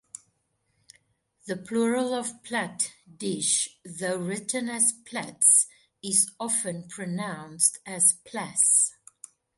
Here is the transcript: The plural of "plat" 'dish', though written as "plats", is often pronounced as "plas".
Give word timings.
The 1.45 1.55
plural 1.55 2.15
of 2.15 2.43
"plat" 2.43 2.91
'dish', 3.17 3.77
though 3.85 4.17
written 4.17 4.67
as 4.67 4.93
"plats", 5.05 5.67
is 6.01 6.31
often 6.39 6.87
pronounced 6.87 7.77
as 7.85 8.13
"plas". 8.25 8.95